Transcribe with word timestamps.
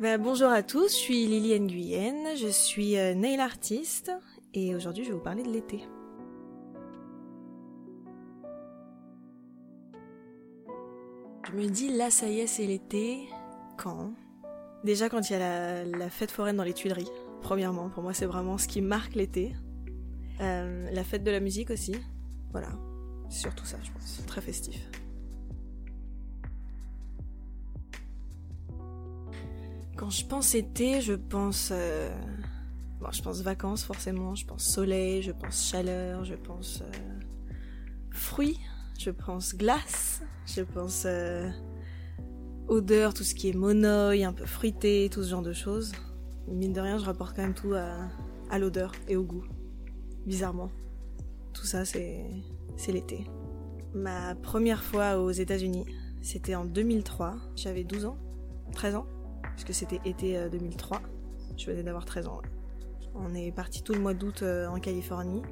Bah, 0.00 0.16
bonjour 0.16 0.48
à 0.48 0.62
tous, 0.62 0.92
je 0.92 0.96
suis 0.96 1.26
Lily 1.26 1.60
Nguyen, 1.60 2.34
je 2.34 2.48
suis 2.48 2.96
euh, 2.96 3.12
nail 3.12 3.38
artiste 3.38 4.10
et 4.54 4.74
aujourd'hui 4.74 5.04
je 5.04 5.10
vais 5.10 5.14
vous 5.14 5.22
parler 5.22 5.42
de 5.42 5.50
l'été. 5.50 5.84
Je 11.46 11.52
me 11.52 11.68
dis 11.68 11.94
là 11.94 12.10
ça 12.10 12.28
y 12.30 12.40
est 12.40 12.46
c'est 12.46 12.64
l'été, 12.64 13.28
quand? 13.76 14.14
Déjà 14.84 15.10
quand 15.10 15.28
il 15.28 15.34
y 15.34 15.36
a 15.36 15.84
la, 15.84 16.08
fête 16.08 16.30
foraine 16.30 16.56
dans 16.56 16.64
les 16.64 16.72
Tuileries, 16.72 17.10
premièrement, 17.42 17.90
pour 17.90 18.02
moi 18.02 18.14
c'est 18.14 18.24
vraiment 18.24 18.56
ce 18.56 18.68
qui 18.68 18.80
marque 18.80 19.14
l'été. 19.14 19.54
Euh, 20.40 20.90
la 20.90 21.04
fête 21.04 21.24
de 21.24 21.30
la 21.30 21.40
musique 21.40 21.68
aussi, 21.68 21.94
voilà, 22.52 22.70
surtout 23.28 23.66
ça 23.66 23.76
je 23.82 23.92
pense, 23.92 24.22
très 24.26 24.40
festif. 24.40 24.80
Quand 30.00 30.08
je 30.08 30.24
pense 30.24 30.54
été, 30.54 31.02
je 31.02 31.12
pense. 31.12 31.68
Euh... 31.72 32.08
Bon, 33.00 33.10
je 33.12 33.20
pense 33.20 33.42
vacances 33.42 33.84
forcément, 33.84 34.34
je 34.34 34.46
pense 34.46 34.64
soleil, 34.64 35.20
je 35.20 35.30
pense 35.30 35.68
chaleur, 35.68 36.24
je 36.24 36.36
pense 36.36 36.80
euh... 36.80 37.50
fruits, 38.10 38.58
je 38.98 39.10
pense 39.10 39.54
glace, 39.54 40.22
je 40.46 40.62
pense 40.62 41.02
euh... 41.04 41.50
odeur, 42.68 43.12
tout 43.12 43.24
ce 43.24 43.34
qui 43.34 43.50
est 43.50 43.52
monoï, 43.52 44.24
un 44.24 44.32
peu 44.32 44.46
fruité, 44.46 45.10
tout 45.12 45.22
ce 45.22 45.28
genre 45.28 45.42
de 45.42 45.52
choses. 45.52 45.92
Mine 46.48 46.72
de 46.72 46.80
rien, 46.80 46.96
je 46.96 47.04
rapporte 47.04 47.36
quand 47.36 47.42
même 47.42 47.52
tout 47.52 47.74
à, 47.74 48.08
à 48.48 48.58
l'odeur 48.58 48.92
et 49.06 49.16
au 49.16 49.22
goût. 49.22 49.44
Bizarrement. 50.24 50.70
Tout 51.52 51.66
ça, 51.66 51.84
c'est 51.84 52.24
c'est 52.78 52.92
l'été. 52.92 53.26
Ma 53.92 54.34
première 54.34 54.82
fois 54.82 55.18
aux 55.18 55.30
États-Unis, 55.30 55.84
c'était 56.22 56.54
en 56.54 56.64
2003. 56.64 57.36
J'avais 57.54 57.84
12 57.84 58.06
ans, 58.06 58.16
13 58.72 58.94
ans 58.94 59.06
puisque 59.62 59.78
c'était 59.78 60.00
été 60.08 60.48
2003. 60.50 60.96
Euh, 60.96 61.00
je 61.56 61.66
venais 61.66 61.82
d'avoir 61.82 62.04
13 62.06 62.28
ans. 62.28 62.40
On 63.14 63.34
est 63.34 63.52
parti 63.52 63.82
tout 63.82 63.92
le 63.92 64.00
mois 64.00 64.14
d'août 64.14 64.42
euh, 64.42 64.66
en 64.68 64.78
Californie. 64.78 65.42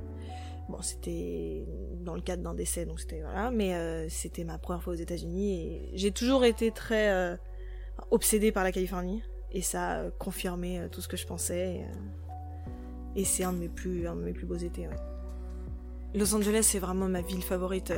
Bon, 0.68 0.80
c'était 0.80 1.66
dans 2.02 2.14
le 2.14 2.20
cadre 2.20 2.42
d'un 2.42 2.54
décès, 2.54 2.84
donc 2.86 3.00
c'était 3.00 3.20
voilà, 3.20 3.50
mais 3.50 3.74
euh, 3.74 4.08
c'était 4.08 4.44
ma 4.44 4.58
première 4.58 4.82
fois 4.82 4.92
aux 4.92 4.96
États-Unis 4.96 5.52
et 5.52 5.90
j'ai 5.94 6.10
toujours 6.10 6.44
été 6.44 6.70
très 6.70 7.38
obsédée 8.10 8.52
par 8.52 8.64
la 8.64 8.72
Californie 8.72 9.22
et 9.50 9.62
ça 9.62 10.00
a 10.00 10.10
confirmé 10.10 10.86
tout 10.92 11.00
ce 11.00 11.08
que 11.08 11.16
je 11.16 11.26
pensais 11.26 11.86
et, 13.16 13.24
c'est 13.24 13.44
un 13.44 13.52
de 13.54 13.58
mes 13.58 13.68
plus 13.68 14.06
un 14.06 14.14
de 14.14 14.20
mes 14.20 14.32
plus 14.32 14.46
beaux 14.46 14.56
étés. 14.56 14.86
Los 16.14 16.34
Angeles, 16.34 16.64
c'est 16.64 16.78
vraiment 16.78 17.08
ma 17.08 17.22
ville 17.22 17.42
favorite 17.42 17.92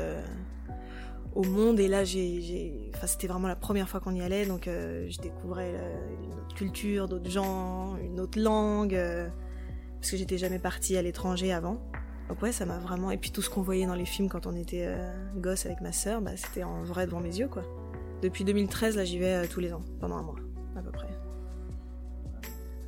au 1.34 1.45
monde. 1.45 1.81
Et 1.81 1.89
là 1.89 2.05
j'ai 2.05 2.91
enfin 2.95 3.06
c'était 3.06 3.27
vraiment 3.27 3.48
la 3.48 3.56
première 3.56 3.89
fois 3.89 4.00
qu'on 4.00 4.14
y 4.14 4.23
allait. 4.23 4.47
Donc 4.47 4.69
euh, 4.69 5.06
je 5.09 5.19
découvrais 5.19 5.72
euh, 5.75 6.25
une 6.25 6.33
autre 6.33 6.55
culture 6.55 7.09
d'autres 7.09 7.31
gens 7.31 7.97
une 7.97 8.20
autre 8.20 8.39
langue 8.39 8.95
euh, 8.95 9.28
parce 10.00 10.11
que 10.11 10.17
j'étais 10.17 10.39
jamais 10.39 10.59
partie 10.59 10.97
à 10.97 11.03
l'étranger 11.03 11.53
avant. 11.53 11.81
Donc 12.31 12.41
ouais 12.42 12.53
ça 12.53 12.64
m'a 12.64 12.78
vraiment 12.78 13.11
et 13.11 13.17
puis 13.17 13.33
tout 13.33 13.42
ce 13.42 13.50
qu'on 13.50 13.61
voyait 13.61 13.87
dans 13.87 13.97
les 13.97 14.05
films 14.05 14.28
quand 14.28 14.47
on 14.47 14.55
était 14.55 14.84
euh, 14.87 15.12
gosse 15.37 15.67
avec 15.67 15.81
ma 15.81 15.91
sœur 15.91 16.20
bah, 16.20 16.37
c'était 16.37 16.62
en 16.62 16.84
vrai 16.84 17.06
devant 17.06 17.19
mes 17.19 17.37
yeux 17.37 17.48
quoi. 17.48 17.65
Depuis 18.22 18.44
2013 18.44 18.97
là 18.97 19.05
j'y 19.05 19.19
vais 19.19 19.34
euh, 19.34 19.47
tous 19.50 19.59
les 19.59 19.72
ans 19.72 19.83
pendant 19.98 20.17
un 20.17 20.22
mois 20.22 20.37
à 20.77 20.81
peu 20.81 20.92
près. 20.92 21.09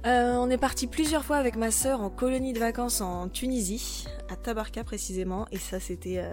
Euh, 0.06 0.36
on 0.36 0.48
est 0.48 0.58
parti 0.58 0.86
plusieurs 0.86 1.24
fois 1.24 1.38
avec 1.38 1.56
ma 1.56 1.72
sœur 1.72 2.02
en 2.02 2.10
colonie 2.10 2.52
de 2.52 2.60
vacances 2.60 3.00
en 3.00 3.28
Tunisie 3.28 4.06
à 4.30 4.36
Tabarka 4.36 4.84
précisément. 4.84 5.46
Et 5.50 5.58
ça 5.58 5.80
c'était 5.80 6.24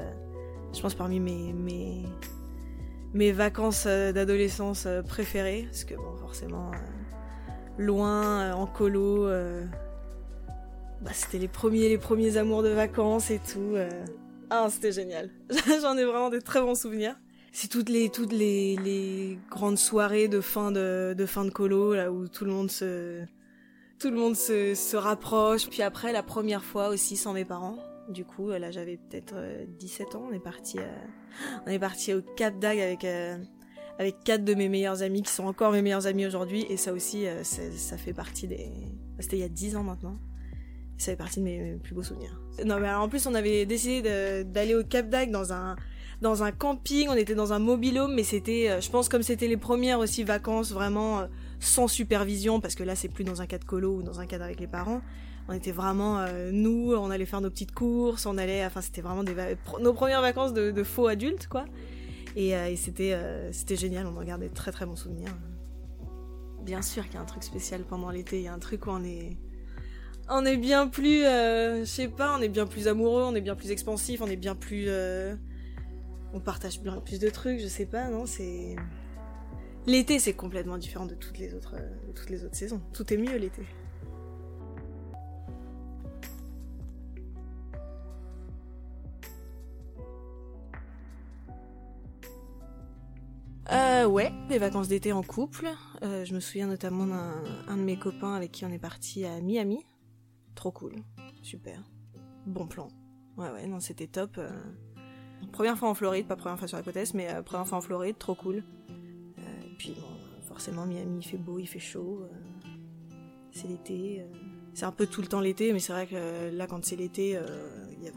je 0.73 0.81
pense 0.81 0.93
parmi 0.93 1.19
mes 1.19 1.53
mes, 1.53 2.03
mes 3.13 3.31
vacances 3.31 3.85
euh, 3.87 4.11
d'adolescence 4.11 4.85
euh, 4.85 5.01
préférées. 5.01 5.65
Parce 5.69 5.83
que 5.83 5.95
bon 5.95 6.15
forcément 6.19 6.71
euh, 6.71 7.53
loin 7.77 8.53
en 8.53 8.65
colo 8.65 9.27
bah, 11.01 11.11
c'était 11.13 11.37
les 11.37 11.47
premiers 11.47 11.87
les 11.87 11.97
premiers 11.97 12.35
amours 12.37 12.61
de 12.61 12.69
vacances 12.69 13.31
et 13.31 13.39
tout 13.39 13.75
ah 14.49 14.67
c'était 14.69 14.91
génial. 14.91 15.29
J'en 15.81 15.95
ai 15.95 16.03
vraiment 16.03 16.29
des 16.29 16.41
très 16.41 16.59
bons 16.59 16.75
souvenirs. 16.75 17.15
C'est 17.51 17.69
toutes 17.69 17.89
les 17.89 18.09
toutes 18.09 18.33
les, 18.33 18.75
les 18.77 19.39
grandes 19.49 19.77
soirées 19.77 20.27
de 20.27 20.41
fin 20.41 20.71
de, 20.71 21.15
de 21.17 21.25
fin 21.25 21.45
de 21.45 21.51
colo 21.51 21.93
là 21.93 22.11
où 22.11 22.27
tout 22.27 22.45
le 22.45 22.51
monde 22.51 22.69
se 22.69 23.21
tout 23.99 24.09
le 24.09 24.17
monde 24.17 24.35
se, 24.35 24.75
se 24.75 24.97
rapproche. 24.97 25.69
Puis 25.69 25.81
après 25.81 26.11
la 26.11 26.23
première 26.23 26.63
fois 26.63 26.89
aussi 26.89 27.15
sans 27.15 27.33
mes 27.33 27.45
parents 27.45 27.77
du 28.09 28.25
coup, 28.25 28.49
là, 28.49 28.71
j'avais 28.71 28.97
peut-être 28.97 29.35
17 29.79 30.07
euh, 30.07 30.17
ans. 30.17 30.27
On 30.29 30.33
est 30.33 30.39
parti, 30.39 30.79
euh, 30.79 31.61
on 31.67 31.69
est 31.69 31.79
parti 31.79 32.13
au 32.13 32.21
Cap 32.21 32.57
d'Agde 32.59 32.81
avec 32.81 33.05
euh, 33.05 33.37
avec 33.97 34.23
quatre 34.23 34.45
de 34.45 34.53
mes 34.53 34.69
meilleurs 34.69 35.03
amis 35.03 35.23
qui 35.23 35.31
sont 35.31 35.45
encore 35.45 35.71
mes 35.71 35.81
meilleurs 35.81 36.07
amis 36.07 36.25
aujourd'hui. 36.25 36.65
Et 36.69 36.77
ça 36.77 36.93
aussi, 36.93 37.25
ça 37.43 37.97
fait 37.97 38.13
partie 38.13 38.47
des. 38.47 38.71
C'était 39.19 39.37
il 39.37 39.41
y 39.41 39.43
a 39.43 39.49
10 39.49 39.75
ans 39.75 39.83
maintenant. 39.83 40.17
ça 40.97 41.11
fait 41.11 41.17
partie 41.17 41.39
de 41.39 41.45
mes, 41.45 41.75
plus 41.83 41.93
beaux 41.93 42.03
souvenirs. 42.03 42.41
Non, 42.65 42.79
mais 42.79 42.89
en 42.89 43.09
plus, 43.09 43.27
on 43.27 43.35
avait 43.35 43.65
décidé 43.65 44.43
d'aller 44.45 44.73
au 44.73 44.85
Cap 44.85 45.09
d'Agde 45.09 45.31
dans 45.31 45.51
un 45.51 45.75
dans 46.21 46.43
un 46.43 46.53
camping. 46.53 47.09
On 47.09 47.13
était 47.13 47.35
dans 47.35 47.51
un 47.51 47.59
mobilhome, 47.59 48.15
mais 48.15 48.23
c'était, 48.23 48.81
je 48.81 48.89
pense, 48.89 49.09
comme 49.09 49.21
c'était 49.21 49.47
les 49.47 49.57
premières 49.57 49.99
aussi 49.99 50.23
vacances 50.23 50.71
vraiment 50.71 51.27
sans 51.59 51.89
supervision, 51.89 52.61
parce 52.61 52.75
que 52.75 52.83
là, 52.83 52.95
c'est 52.95 53.09
plus 53.09 53.25
dans 53.25 53.41
un 53.41 53.47
cadre 53.47 53.65
colo 53.65 53.97
ou 53.97 54.01
dans 54.01 54.21
un 54.21 54.27
cadre 54.27 54.45
avec 54.45 54.61
les 54.61 54.67
parents 54.67 55.01
on 55.49 55.53
était 55.53 55.71
vraiment 55.71 56.19
euh, 56.19 56.51
nous, 56.53 56.93
on 56.93 57.09
allait 57.09 57.25
faire 57.25 57.41
nos 57.41 57.49
petites 57.49 57.73
courses, 57.73 58.27
on 58.27 58.37
allait, 58.37 58.63
enfin 58.63 58.81
c'était 58.81 59.01
vraiment 59.01 59.23
nos 59.81 59.93
premières 59.93 60.21
vacances 60.21 60.53
de, 60.53 60.83
faux 60.83 61.07
adultes 61.07 61.47
quoi. 61.47 61.65
Et, 62.35 62.55
euh, 62.55 62.75
c'était 62.75 63.13
euh, 63.13 63.51
c'était 63.51 63.75
génial, 63.75 64.05
on 64.05 64.15
en 64.15 64.23
gardait 64.23 64.49
très 64.49 64.71
très 64.71 64.85
bons 64.85 64.95
souvenirs. 64.95 65.35
Bien 66.61 66.83
sûr 66.83 67.03
qu'il 67.05 67.15
y 67.15 67.17
a 67.17 67.21
un 67.21 67.25
truc 67.25 67.43
spécial 67.43 67.81
pendant 67.81 68.11
l'été, 68.11 68.37
il 68.37 68.43
y 68.43 68.47
a 68.47 68.53
un 68.53 68.59
truc 68.59 68.85
où 68.85 68.91
on 68.91 69.03
est 69.03 69.37
on 70.29 70.45
est 70.45 70.57
bien 70.57 70.87
plus, 70.87 71.23
je 71.23 71.83
sais 71.83 72.07
pas, 72.07 72.37
on 72.37 72.41
est 72.43 72.49
bien 72.49 72.67
plus 72.67 72.87
amoureux, 72.87 73.23
on 73.23 73.33
est 73.33 73.41
bien 73.41 73.55
plus 73.55 73.71
expansif, 73.71 74.21
on 74.21 74.27
est 74.27 74.35
bien 74.35 74.53
plus, 74.53 74.87
on 76.31 76.39
partage 76.39 76.79
bien 76.79 76.97
plus 76.97 77.17
de 77.17 77.29
trucs, 77.29 77.59
je 77.59 77.67
sais 77.67 77.87
pas, 77.87 78.07
non, 78.09 78.27
c'est 78.27 78.75
l'été 79.87 80.19
c'est 80.19 80.33
complètement 80.33 80.77
différent 80.77 81.07
de 81.07 81.15
toutes 81.15 81.39
les 81.39 81.55
autres, 81.55 81.73
de 82.07 82.11
toutes 82.13 82.29
les 82.29 82.45
autres 82.45 82.55
saisons. 82.55 82.81
Tout 82.93 83.11
est 83.11 83.17
mieux 83.17 83.35
l'été. 83.37 83.63
Euh, 93.99 94.05
ouais, 94.05 94.31
des 94.47 94.59
vacances 94.59 94.87
d'été 94.87 95.11
en 95.11 95.23
couple. 95.23 95.67
Euh, 96.03 96.23
je 96.23 96.33
me 96.33 96.39
souviens 96.39 96.67
notamment 96.67 97.05
d'un 97.05 97.75
de 97.75 97.81
mes 97.81 97.99
copains 97.99 98.33
avec 98.33 98.51
qui 98.51 98.63
on 98.63 98.69
est 98.69 98.79
parti 98.79 99.25
à 99.25 99.41
Miami. 99.41 99.85
Trop 100.55 100.71
cool, 100.71 100.93
super, 101.41 101.83
bon 102.45 102.65
plan. 102.65 102.87
Ouais 103.35 103.49
ouais, 103.49 103.67
non 103.67 103.81
c'était 103.81 104.07
top. 104.07 104.37
Euh... 104.37 104.49
Première 105.51 105.77
fois 105.77 105.89
en 105.89 105.93
Floride, 105.95 106.27
pas 106.27 106.37
première 106.37 106.57
fois 106.57 106.67
sur 106.67 106.77
la 106.77 106.83
côte 106.83 106.95
est, 106.95 107.13
mais 107.13 107.27
première 107.43 107.67
fois 107.67 107.77
en 107.77 107.81
Floride, 107.81 108.17
trop 108.17 108.35
cool. 108.35 108.63
Puis 109.77 109.95
bon, 109.99 110.47
forcément 110.47 110.85
Miami 110.85 111.19
il 111.19 111.25
fait 111.25 111.37
beau, 111.37 111.59
il 111.59 111.67
fait 111.67 111.79
chaud. 111.79 112.25
C'est 113.51 113.67
l'été. 113.67 114.25
c'est 114.73 114.85
un 114.85 114.91
peu 114.93 115.07
tout 115.07 115.21
le 115.21 115.27
temps 115.27 115.41
l'été, 115.41 115.73
mais 115.73 115.79
c'est 115.79 115.93
vrai 115.93 116.07
que 116.07 116.55
là 116.55 116.67
quand 116.67 116.85
c'est 116.85 116.95
l'été, 116.95 117.37
il 118.01 118.11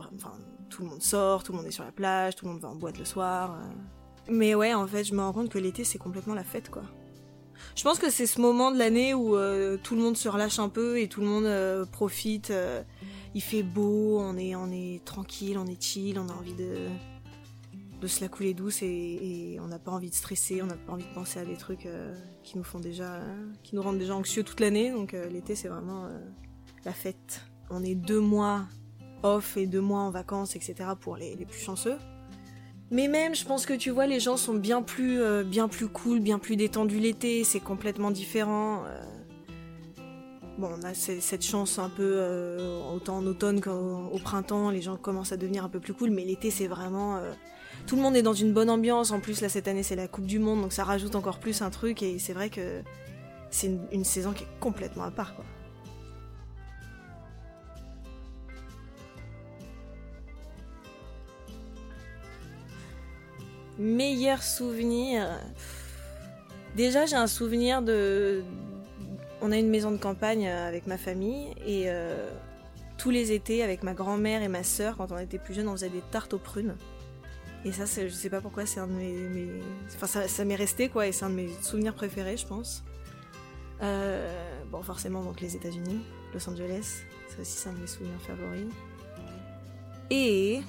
tout 0.69 0.83
le 0.83 0.89
monde 0.89 1.03
sort, 1.03 1.43
tout 1.43 1.53
le 1.53 1.59
monde 1.59 1.67
est 1.67 1.73
sur 1.73 1.85
la 1.85 1.93
plage, 1.93 2.37
tout 2.37 2.45
le 2.47 2.53
monde 2.53 2.61
va 2.61 2.69
en 2.69 2.77
boîte 2.77 2.99
le 2.99 3.05
soir. 3.05 3.59
Mais 4.29 4.55
ouais, 4.55 4.75
en 4.75 4.87
fait, 4.87 5.05
je 5.05 5.15
me 5.15 5.21
rends 5.21 5.33
compte 5.33 5.49
que 5.49 5.59
l'été, 5.59 5.85
c'est 5.85 5.99
complètement 5.99 6.35
la 6.35 6.45
fête, 6.45 6.71
quoi. 6.71 6.83
Je 7.75 7.83
pense 7.85 7.99
que 7.99 8.11
c'est 8.11 8.27
ce 8.27 8.41
moment 8.41 8.71
de 8.71 8.79
l'année 8.79 9.15
où 9.15 9.37
euh, 9.37 9.79
tout 9.83 9.95
le 9.95 10.03
monde 10.03 10.17
se 10.17 10.29
relâche 10.29 10.59
un 10.59 10.69
peu 10.69 11.01
et 11.01 11.09
tout 11.09 11.21
le 11.21 11.27
monde 11.27 11.47
euh, 11.47 11.87
profite. 11.87 12.51
Euh, 12.51 12.83
il 13.35 13.41
fait 13.41 13.63
beau, 13.63 14.19
on 14.21 14.37
est, 14.37 14.55
on 14.55 14.71
est 14.71 15.03
tranquille, 15.05 15.57
on 15.59 15.67
est 15.67 15.83
chill, 15.83 16.19
on 16.19 16.29
a 16.29 16.33
envie 16.33 16.55
de, 16.55 16.89
de 18.01 18.07
se 18.07 18.21
la 18.21 18.29
couler 18.29 18.53
douce 18.53 18.83
et, 18.83 18.87
et 19.55 19.61
on 19.61 19.69
n'a 19.69 19.79
pas 19.79 19.91
envie 19.91 20.11
de 20.11 20.15
stresser, 20.15 20.61
on 20.61 20.67
n'a 20.67 20.77
pas 20.77 20.93
envie 20.93 21.07
de 21.07 21.15
penser 21.15 21.41
à 21.41 21.45
des 21.47 21.57
trucs 21.57 21.89
qui 22.43 22.59
nous 22.59 22.65
font 22.65 22.79
déjà, 22.79 23.21
qui 23.63 23.75
nous 23.75 23.81
rendent 23.81 23.99
déjà 23.99 24.15
anxieux 24.15 24.43
toute 24.43 24.61
l'année. 24.61 24.91
Donc 24.91 25.13
l'été, 25.31 25.55
c'est 25.55 25.69
vraiment 25.69 26.09
la 26.85 26.93
fête. 26.93 27.41
On 27.71 27.83
est 27.83 27.95
deux 27.95 28.21
mois 28.21 28.67
off 29.23 29.57
et 29.57 29.67
deux 29.67 29.81
mois 29.81 30.01
en 30.01 30.11
vacances, 30.11 30.57
etc. 30.57 30.91
pour 31.01 31.17
les, 31.17 31.37
les 31.37 31.47
plus 31.47 31.61
chanceux. 31.61 31.97
Mais 32.93 33.09
même, 33.09 33.35
je 33.35 33.47
pense 33.47 33.65
que 33.65 33.73
tu 33.73 33.91
vois, 33.91 34.07
les 34.07 34.21
gens 34.21 34.37
sont 34.37 34.53
bien 34.53 34.83
plus, 34.83 35.21
euh, 35.23 35.43
bien 35.43 35.67
plus 35.67 35.89
cool, 35.89 36.21
bien 36.21 36.39
plus 36.39 36.57
détendus 36.57 36.99
l'été. 36.99 37.43
C'est 37.43 37.59
complètement 37.59 38.11
différent. 38.11 38.85
Euh... 38.85 39.03
Bon, 40.59 40.69
on 40.79 40.83
a 40.85 40.93
cette 40.93 41.43
chance 41.43 41.79
un 41.79 41.89
peu 41.89 42.13
euh, 42.17 42.81
autant 42.95 43.17
en 43.17 43.27
automne 43.27 43.63
qu'au 43.63 44.19
printemps. 44.23 44.69
Les 44.69 44.83
gens 44.83 44.99
commencent 44.99 45.33
à 45.33 45.39
devenir 45.39 45.65
un 45.65 45.71
peu 45.71 45.81
plus 45.81 45.95
cool, 45.95 46.11
mais 46.11 46.25
l'été, 46.25 46.51
c'est 46.51 46.67
vraiment 46.67 47.19
tout 47.87 47.97
le 47.97 48.03
monde 48.03 48.15
est 48.15 48.23
dans 48.23 48.35
une 48.35 48.53
bonne 48.53 48.69
ambiance. 48.69 49.11
En 49.11 49.21
plus, 49.21 49.41
là 49.41 49.49
cette 49.49 49.69
année, 49.69 49.83
c'est 49.83 49.97
la 49.97 50.07
Coupe 50.07 50.27
du 50.27 50.39
Monde, 50.39 50.61
donc 50.61 50.75
ça 50.75 50.85
rajoute 50.85 51.17
encore 51.17 51.39
plus 51.39 51.63
un 51.63 51.71
truc. 51.71 52.03
Et 52.03 52.19
c'est 52.19 52.35
vrai 52.35 52.51
que 52.51 52.83
c'est 53.51 53.69
une, 53.69 53.81
une 53.91 54.05
saison 54.05 54.33
qui 54.33 54.45
est 54.45 54.61
complètement 54.61 55.05
à 55.05 55.11
part, 55.11 55.35
quoi. 55.35 55.47
Meilleur 63.79 64.43
souvenir. 64.43 65.29
Déjà, 66.77 67.07
j'ai 67.07 67.17
un 67.17 67.27
souvenir 67.27 67.83
de 67.83 68.43
on 69.41 69.51
a 69.51 69.59
une 69.59 69.69
maison 69.69 69.91
de 69.91 69.97
campagne 69.97 70.49
avec 70.49 70.87
ma 70.87 70.97
famille 70.97 71.49
et 71.67 71.89
tous 72.97 73.11
les 73.11 73.33
étés 73.33 73.63
avec 73.65 73.83
ma 73.83 73.93
grand-mère 73.93 74.43
et 74.43 74.49
ma 74.49 74.63
sœur, 74.63 74.97
quand 74.97 75.11
on 75.11 75.19
était 75.19 75.39
plus 75.39 75.55
jeunes, 75.55 75.69
on 75.69 75.73
faisait 75.73 75.89
des 75.89 76.03
tartes 76.13 76.33
aux 76.35 76.39
prunes. 76.39 76.77
Et 77.65 77.73
ça, 77.73 77.85
je 77.85 78.09
sais 78.09 78.31
pas 78.31 78.41
pourquoi, 78.41 78.67
c'est 78.67 78.81
un 78.81 78.87
de 78.87 78.93
mes, 78.93 79.61
enfin 79.97 80.27
ça, 80.27 80.45
m'est 80.45 80.57
resté 80.57 80.89
quoi, 80.89 81.07
et 81.07 81.13
c'est 81.13 81.25
un 81.25 81.31
de 81.31 81.35
mes 81.35 81.49
souvenirs 81.63 81.95
préférés, 81.95 82.37
je 82.37 82.47
pense. 82.47 82.85
bon, 83.81 84.83
forcément 84.83 85.23
donc 85.23 85.41
les 85.41 85.57
États-Unis, 85.57 86.01
Los 86.33 86.49
Angeles, 86.49 87.03
ça 87.29 87.41
aussi 87.41 87.53
c'est 87.53 87.69
un 87.69 87.73
de 87.73 87.79
mes 87.79 87.87
souvenirs 87.87 88.21
favoris. 88.25 88.67
Et 90.11 90.61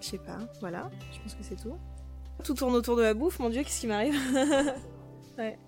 je 0.00 0.06
sais 0.06 0.18
pas, 0.18 0.38
voilà, 0.60 0.90
je 1.12 1.20
pense 1.20 1.34
que 1.34 1.42
c'est 1.42 1.56
tout. 1.56 1.76
Tout 2.44 2.54
tourne 2.54 2.74
autour 2.74 2.96
de 2.96 3.02
la 3.02 3.14
bouffe, 3.14 3.38
mon 3.38 3.50
dieu, 3.50 3.62
qu'est-ce 3.62 3.80
qui 3.80 3.86
m'arrive 3.86 4.14
Ouais. 5.38 5.58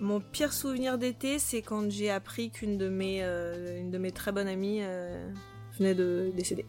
Mon 0.00 0.20
pire 0.20 0.52
souvenir 0.52 0.96
d'été, 0.96 1.38
c'est 1.40 1.60
quand 1.60 1.90
j'ai 1.90 2.10
appris 2.10 2.50
qu'une 2.50 2.78
de 2.78 2.88
mes, 2.88 3.24
euh, 3.24 3.82
de 3.82 3.98
mes 3.98 4.12
très 4.12 4.30
bonnes 4.30 4.46
amies 4.46 4.78
euh, 4.82 5.32
venait 5.76 5.94
de 5.94 6.30
décéder. 6.36 6.66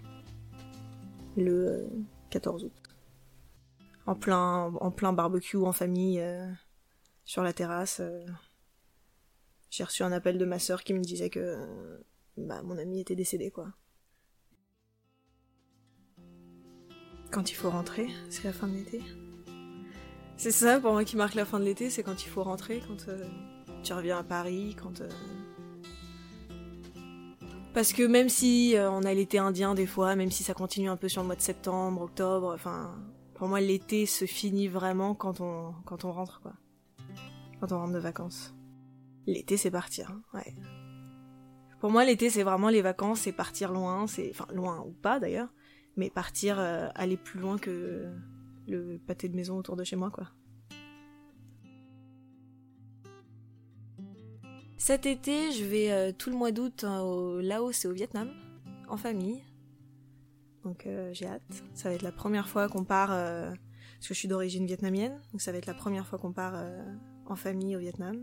Le 1.37 1.87
14 2.31 2.63
euh, 2.63 2.67
août. 2.67 2.73
En 4.07 4.15
plein, 4.15 5.13
barbecue 5.13 5.57
en 5.57 5.71
famille, 5.71 6.23
sur 7.25 7.43
la 7.43 7.53
terrasse. 7.53 8.01
j'ai 9.69 9.83
reçu 9.83 10.01
un 10.01 10.11
appel 10.11 10.39
de 10.39 10.45
ma 10.45 10.57
sœur 10.57 10.83
qui 10.83 10.95
me 10.95 11.01
disait 11.01 11.29
que 11.29 12.03
bah, 12.35 12.63
mon 12.63 12.79
amie 12.79 13.01
était 13.01 13.15
décédée, 13.15 13.51
quoi. 13.51 13.67
Quand 17.31 17.51
il 17.51 17.53
faut 17.53 17.69
rentrer, 17.69 18.07
c'est 18.29 18.43
la 18.45 18.53
fin 18.53 18.67
de 18.67 18.73
l'été. 18.73 19.01
C'est 20.35 20.51
ça 20.51 20.79
pour 20.79 20.93
moi 20.93 21.03
qui 21.03 21.15
marque 21.15 21.35
la 21.35 21.45
fin 21.45 21.59
de 21.59 21.65
l'été, 21.65 21.89
c'est 21.89 22.01
quand 22.01 22.23
il 22.23 22.29
faut 22.29 22.43
rentrer, 22.43 22.81
quand 22.87 23.07
euh, 23.07 23.23
tu 23.83 23.93
reviens 23.93 24.17
à 24.17 24.23
Paris, 24.23 24.75
quand... 24.81 25.01
Euh, 25.01 25.09
parce 27.73 27.93
que 27.93 28.01
même 28.03 28.29
si 28.29 28.75
euh, 28.75 28.89
on 28.89 29.03
a 29.03 29.13
l'été 29.13 29.37
indien 29.37 29.75
des 29.75 29.85
fois, 29.85 30.15
même 30.15 30.31
si 30.31 30.43
ça 30.43 30.55
continue 30.55 30.89
un 30.89 30.97
peu 30.97 31.07
sur 31.07 31.21
le 31.21 31.27
mois 31.27 31.35
de 31.35 31.41
septembre, 31.41 32.01
octobre, 32.01 32.53
enfin... 32.53 32.95
Pour 33.35 33.47
moi 33.47 33.61
l'été 33.61 34.05
se 34.05 34.25
finit 34.25 34.67
vraiment 34.67 35.15
quand 35.15 35.39
on, 35.39 35.73
quand 35.85 36.03
on 36.03 36.11
rentre, 36.11 36.41
quoi. 36.41 36.53
Quand 37.61 37.71
on 37.71 37.77
rentre 37.77 37.93
de 37.93 37.99
vacances. 37.99 38.53
L'été 39.27 39.55
c'est 39.55 39.71
partir, 39.71 40.11
hein, 40.11 40.21
ouais. 40.33 40.55
Pour 41.79 41.91
moi 41.91 42.03
l'été 42.03 42.29
c'est 42.29 42.43
vraiment 42.43 42.69
les 42.69 42.81
vacances, 42.81 43.21
c'est 43.21 43.31
partir 43.31 43.71
loin, 43.71 44.07
c'est... 44.07 44.31
Enfin 44.31 44.47
loin 44.51 44.83
ou 44.85 44.91
pas 44.91 45.19
d'ailleurs 45.19 45.49
mais 45.99 46.09
partir 46.09 46.59
euh, 46.59 46.87
aller 46.95 47.17
plus 47.17 47.39
loin 47.39 47.57
que 47.57 48.07
le 48.67 48.97
pâté 49.05 49.27
de 49.27 49.35
maison 49.35 49.57
autour 49.57 49.75
de 49.75 49.83
chez 49.83 49.97
moi, 49.97 50.09
quoi. 50.09 50.27
Cet 54.77 55.05
été, 55.05 55.51
je 55.51 55.65
vais 55.65 55.91
euh, 55.91 56.11
tout 56.17 56.29
le 56.29 56.37
mois 56.37 56.51
d'août 56.51 56.85
hein, 56.85 57.01
au 57.01 57.41
Laos 57.41 57.83
et 57.83 57.87
au 57.87 57.91
Vietnam, 57.91 58.29
en 58.87 58.95
famille. 58.95 59.43
Donc 60.63 60.87
euh, 60.87 61.13
j'ai 61.13 61.27
hâte. 61.27 61.63
Ça 61.73 61.89
va 61.89 61.95
être 61.95 62.01
la 62.01 62.13
première 62.13 62.47
fois 62.47 62.69
qu'on 62.69 62.85
part, 62.85 63.09
parce 63.09 64.07
que 64.07 64.13
je 64.13 64.19
suis 64.19 64.29
d'origine 64.29 64.65
vietnamienne, 64.65 65.19
donc 65.33 65.41
ça 65.41 65.51
va 65.51 65.57
être 65.57 65.65
la 65.65 65.73
première 65.73 66.07
fois 66.07 66.17
qu'on 66.17 66.31
part 66.31 66.63
en 67.25 67.35
famille 67.35 67.75
au 67.75 67.79
Vietnam. 67.79 68.15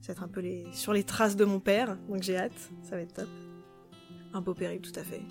Ça 0.00 0.08
va 0.08 0.12
être 0.12 0.22
un 0.22 0.28
peu 0.28 0.42
sur 0.72 0.92
les 0.92 1.02
traces 1.02 1.34
de 1.34 1.44
mon 1.44 1.58
père, 1.58 1.98
donc 2.08 2.22
j'ai 2.22 2.36
hâte. 2.36 2.70
Ça 2.84 2.94
va 2.94 3.02
être 3.02 3.14
top. 3.14 3.28
Un 4.32 4.40
beau 4.40 4.54
périple, 4.54 4.88
tout 4.88 5.00
à 5.00 5.02
fait. 5.02 5.22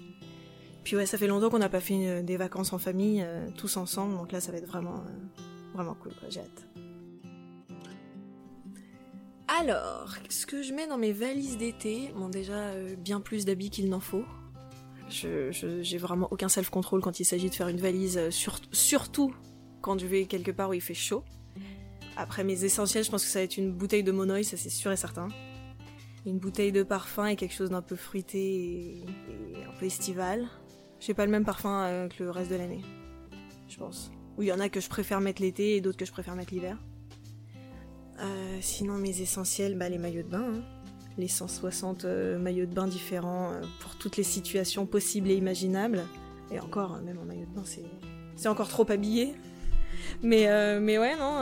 Puis 0.88 0.96
ouais, 0.96 1.06
ça 1.06 1.18
fait 1.18 1.28
longtemps 1.28 1.50
qu'on 1.50 1.60
n'a 1.60 1.68
pas 1.68 1.82
fait 1.82 2.08
euh, 2.08 2.22
des 2.24 2.38
vacances 2.38 2.72
en 2.72 2.78
famille, 2.78 3.22
euh, 3.22 3.50
tous 3.58 3.76
ensemble, 3.76 4.16
donc 4.16 4.32
là 4.32 4.40
ça 4.40 4.54
va 4.54 4.58
être 4.58 4.68
vraiment, 4.68 5.04
euh, 5.06 5.42
vraiment 5.74 5.96
cool, 5.96 6.14
j'ai 6.30 6.40
hâte. 6.40 6.70
Alors, 9.50 10.16
ce 10.30 10.46
que 10.46 10.64
je 10.64 10.74
mets 10.74 10.88
dans 10.88 10.98
mes 10.98 11.12
valises 11.12 11.58
d'été, 11.58 12.14
bon 12.16 12.30
déjà 12.30 12.72
bien 13.00 13.20
plus 13.20 13.44
d'habits 13.44 13.70
qu'il 13.70 13.90
n'en 13.90 14.00
faut. 14.00 14.24
Je, 15.10 15.50
j'ai 15.82 15.98
vraiment 15.98 16.30
aucun 16.32 16.48
self-control 16.48 17.02
quand 17.02 17.20
il 17.20 17.26
s'agit 17.26 17.50
de 17.50 17.56
faire 17.56 17.68
une 17.68 17.82
valise, 17.82 18.22
surtout 18.72 19.36
quand 19.82 20.00
je 20.00 20.08
vais 20.08 20.24
quelque 20.24 20.52
part 20.52 20.70
où 20.70 20.74
il 20.74 20.80
fait 20.80 20.94
chaud. 20.94 21.26
Après 22.16 22.46
mes 22.46 22.64
essentiels, 22.64 23.04
je 23.04 23.12
pense 23.12 23.26
que 23.26 23.30
ça 23.30 23.40
va 23.40 23.44
être 23.44 23.58
une 23.58 23.74
bouteille 23.74 24.04
de 24.04 24.14
monoï, 24.14 24.46
ça 24.46 24.56
c'est 24.56 24.70
sûr 24.70 24.94
et 24.94 24.98
certain. 24.98 25.28
Une 26.26 26.40
bouteille 26.40 26.72
de 26.72 26.84
parfum 26.84 27.26
et 27.26 27.36
quelque 27.36 27.54
chose 27.54 27.72
d'un 27.72 27.82
peu 27.82 27.98
fruité 27.98 29.02
et 29.02 29.66
un 29.68 29.78
peu 29.78 29.86
estival. 29.86 30.48
J'ai 31.00 31.14
pas 31.14 31.26
le 31.26 31.32
même 31.32 31.46
parfum 31.46 31.84
euh, 31.84 32.08
que 32.08 32.24
le 32.24 32.32
reste 32.32 32.52
de 32.52 32.56
l'année. 32.56 32.82
Je 33.68 33.78
pense. 33.78 34.12
Ou 34.38 34.44
il 34.44 34.48
y 34.48 34.52
en 34.52 34.60
a 34.60 34.70
que 34.70 34.80
je 34.80 34.90
préfère 34.90 35.22
mettre 35.22 35.42
l'été 35.42 35.76
et 35.76 35.82
d'autres 35.82 35.98
que 35.98 36.06
je 36.06 36.12
préfère 36.12 36.36
mettre 36.36 36.54
l'hiver. 36.54 36.78
Euh, 38.20 38.58
sinon, 38.62 38.94
mes 38.94 39.22
essentiels, 39.22 39.78
bah, 39.78 39.90
les 39.90 39.98
maillots 39.98 40.24
de 40.24 40.30
bain. 40.30 40.54
Hein. 40.56 40.62
Les 41.18 41.28
160 41.28 42.06
euh, 42.06 42.38
maillots 42.38 42.66
de 42.66 42.74
bain 42.74 42.88
différents 42.88 43.52
pour 43.80 43.96
toutes 43.96 44.18
les 44.18 44.24
situations 44.24 44.86
possibles 44.86 45.30
et 45.30 45.36
imaginables. 45.36 46.04
Et 46.52 46.60
encore, 46.60 47.00
même 47.02 47.18
en 47.20 47.26
maillot 47.26 47.46
de 47.46 47.56
bain, 47.56 47.64
c'est, 48.36 48.48
encore 48.48 48.70
trop 48.70 48.90
habillé. 48.90 49.34
Mais, 50.22 50.48
mais 50.80 50.98
ouais, 50.98 51.16
non. 51.18 51.42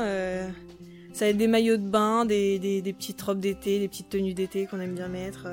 ça 1.13 1.25
va 1.25 1.29
être 1.29 1.37
des 1.37 1.47
maillots 1.47 1.77
de 1.77 1.87
bain, 1.87 2.25
des, 2.25 2.57
des, 2.57 2.81
des 2.81 2.93
petites 2.93 3.21
robes 3.21 3.39
d'été, 3.39 3.79
des 3.79 3.87
petites 3.87 4.09
tenues 4.09 4.33
d'été 4.33 4.65
qu'on 4.65 4.79
aime 4.79 4.95
bien 4.95 5.09
mettre. 5.09 5.47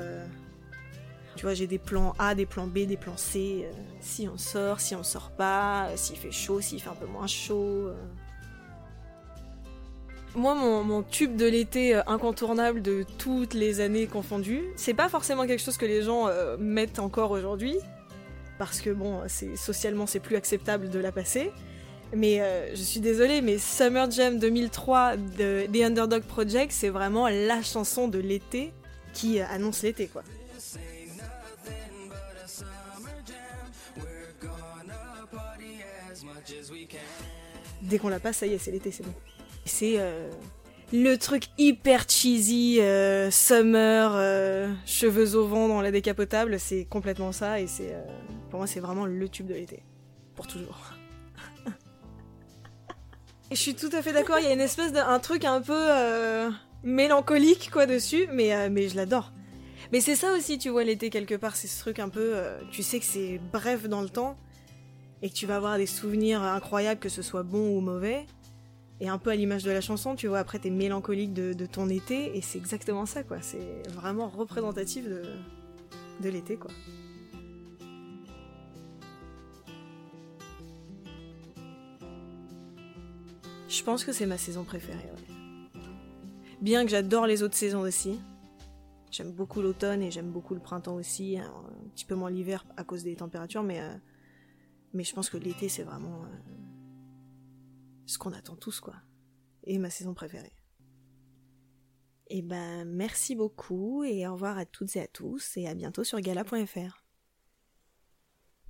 Tu 1.43 1.47
vois, 1.47 1.55
j'ai 1.55 1.67
des 1.67 1.77
plans 1.77 2.13
A, 2.19 2.35
des 2.35 2.45
plans 2.45 2.67
B, 2.67 2.85
des 2.85 2.95
plans 2.95 3.17
C. 3.17 3.65
Euh, 3.65 3.71
si 3.99 4.29
on 4.29 4.37
sort, 4.37 4.79
si 4.79 4.95
on 4.95 5.03
sort 5.03 5.29
pas, 5.31 5.87
euh, 5.89 5.97
s'il 5.97 6.15
fait 6.15 6.31
chaud, 6.31 6.61
s'il 6.61 6.81
fait 6.81 6.89
un 6.89 6.95
peu 6.95 7.05
moins 7.05 7.27
chaud. 7.27 7.89
Euh. 7.89 7.93
Moi, 10.35 10.55
mon, 10.55 11.03
tube 11.03 11.35
de 11.35 11.45
l'été 11.45 11.95
incontournable 12.07 12.81
de 12.81 13.05
toutes 13.17 13.55
les 13.55 13.81
années 13.81 14.07
confondues, 14.07 14.63
c'est 14.77 14.93
pas 14.93 15.09
forcément 15.09 15.45
quelque 15.45 15.61
chose 15.61 15.75
que 15.75 15.85
les 15.85 16.01
gens 16.01 16.29
mettent 16.59 16.99
encore 16.99 17.31
aujourd'hui, 17.31 17.75
parce 18.57 18.79
que 18.79 18.91
bon, 18.91 19.19
socialement 19.57 20.07
c'est 20.07 20.21
plus 20.21 20.37
acceptable 20.37 20.89
de 20.89 20.97
la 20.97 21.11
passer. 21.11 21.51
Mais 22.15 22.41
je 22.73 22.81
suis 22.81 23.01
désolée, 23.01 23.41
mais 23.41 23.57
Summer 23.57 24.09
Jam 24.09 24.39
2003 24.39 25.17
de 25.17 25.65
The 25.71 25.83
Underdog 25.83 26.23
Project, 26.23 26.71
c'est 26.71 26.89
vraiment 26.89 27.27
la 27.27 27.61
chanson 27.61 28.07
de 28.07 28.17
l'été 28.17 28.71
qui 29.13 29.39
annonce 29.41 29.83
l'été, 29.83 30.07
quoi. 30.07 30.23
Dès 37.83 37.99
qu'on 37.99 38.09
la 38.09 38.19
passe, 38.19 38.37
ça 38.37 38.47
y 38.47 38.53
est, 38.53 38.57
c'est 38.57 38.71
l'été, 38.71 38.91
c'est 38.91 39.03
bon. 39.03 39.13
C'est 39.65 39.95
euh, 39.97 40.29
le 40.91 41.15
truc 41.15 41.45
hyper 41.57 42.05
cheesy, 42.09 42.79
euh, 42.79 43.29
summer, 43.29 44.13
euh, 44.15 44.71
cheveux 44.85 45.35
au 45.35 45.47
vent 45.47 45.67
dans 45.67 45.81
la 45.81 45.91
décapotable, 45.91 46.59
c'est 46.59 46.85
complètement 46.85 47.31
ça 47.31 47.59
et 47.59 47.67
c'est 47.67 47.95
pour 48.49 48.59
moi 48.59 48.67
c'est 48.67 48.79
vraiment 48.79 49.05
le 49.05 49.29
tube 49.29 49.47
de 49.47 49.53
l'été, 49.53 49.83
pour 50.35 50.47
toujours. 50.47 50.93
je 53.51 53.55
suis 53.55 53.75
tout 53.75 53.89
à 53.91 54.01
fait 54.01 54.13
d'accord, 54.13 54.39
il 54.39 54.45
y 54.45 54.49
a 54.49 54.53
une 54.53 54.61
espèce 54.61 54.93
d'un 54.93 55.19
truc 55.19 55.43
un 55.43 55.61
peu 55.61 55.89
mélancolique 56.83 57.69
quoi 57.71 57.85
dessus, 57.85 58.27
mais 58.31 58.69
mais 58.69 58.87
je 58.87 58.95
l'adore. 58.95 59.31
Mais 59.91 60.01
c'est 60.01 60.15
ça 60.15 60.33
aussi, 60.33 60.57
tu 60.57 60.69
vois, 60.69 60.83
l'été 60.83 61.09
quelque 61.09 61.35
part, 61.35 61.55
c'est 61.55 61.67
ce 61.67 61.79
truc 61.79 61.99
un 61.99 62.09
peu, 62.09 62.35
tu 62.71 62.81
sais 62.81 62.99
que 62.99 63.05
c'est 63.05 63.39
bref 63.51 63.87
dans 63.87 64.01
le 64.01 64.09
temps, 64.09 64.37
et 65.23 65.29
que 65.29 65.33
tu 65.33 65.47
vas 65.47 65.55
avoir 65.55 65.77
des 65.77 65.85
souvenirs 65.85 66.43
incroyables, 66.43 66.99
que 66.99 67.07
ce 67.07 67.21
soit 67.21 67.43
bon 67.43 67.77
ou 67.77 67.79
mauvais. 67.79 68.27
Et 68.99 69.07
un 69.07 69.17
peu 69.17 69.29
à 69.29 69.35
l'image 69.35 69.63
de 69.63 69.71
la 69.71 69.79
chanson, 69.79 70.15
tu 70.15 70.27
vois, 70.27 70.39
après 70.39 70.59
t'es 70.59 70.69
mélancolique 70.69 71.33
de, 71.33 71.65
ton 71.65 71.87
été, 71.89 72.37
et 72.37 72.41
c'est 72.41 72.57
exactement 72.57 73.05
ça, 73.05 73.23
quoi. 73.23 73.41
C'est 73.41 73.87
vraiment 73.89 74.27
représentatif 74.27 75.05
de, 75.07 76.29
l'été, 76.29 76.57
quoi. 76.57 76.71
Je 83.69 83.83
pense 83.83 84.03
que 84.03 84.11
c'est 84.11 84.27
ma 84.27 84.37
saison 84.37 84.65
préférée, 84.65 85.09
Bien 86.61 86.83
que 86.85 86.91
j'adore 86.91 87.27
les 87.27 87.43
autres 87.43 87.55
saisons 87.55 87.81
aussi. 87.81 88.19
J'aime 89.09 89.31
beaucoup 89.31 89.61
l'automne 89.61 90.01
et 90.01 90.11
j'aime 90.11 90.31
beaucoup 90.31 90.53
le 90.53 90.59
printemps 90.59 90.95
aussi, 90.95 91.37
un 91.37 91.51
petit 91.93 92.05
peu 92.05 92.15
moins 92.15 92.29
l'hiver 92.29 92.65
à 92.77 92.83
cause 92.83 93.03
des 93.03 93.15
températures, 93.15 93.63
mais 93.63 93.81
euh, 93.81 93.93
mais 94.93 95.03
je 95.03 95.13
pense 95.13 95.29
que 95.29 95.37
l'été, 95.37 95.69
c'est 95.69 95.83
vraiment 95.83 96.23
euh, 96.23 96.27
ce 98.05 98.17
qu'on 98.17 98.33
attend 98.33 98.55
tous, 98.55 98.79
quoi. 98.79 98.95
Et 99.63 99.77
ma 99.77 99.89
saison 99.89 100.13
préférée. 100.13 100.55
Et 102.27 102.37
eh 102.37 102.41
ben, 102.41 102.85
merci 102.85 103.35
beaucoup 103.35 104.03
et 104.03 104.25
au 104.27 104.33
revoir 104.33 104.57
à 104.57 104.65
toutes 104.65 104.95
et 104.95 105.01
à 105.01 105.07
tous 105.07 105.57
et 105.57 105.67
à 105.67 105.75
bientôt 105.75 106.03
sur 106.03 106.19
gala.fr. 106.19 107.02